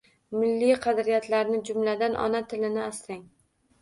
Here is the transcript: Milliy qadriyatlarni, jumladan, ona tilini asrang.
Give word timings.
Milliy 0.43 0.73
qadriyatlarni, 0.85 1.59
jumladan, 1.69 2.17
ona 2.25 2.45
tilini 2.55 2.87
asrang. 2.89 3.23